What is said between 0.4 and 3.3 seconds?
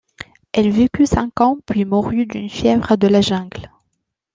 Elle vécut cinq ans puis mourut d'une fièvre de la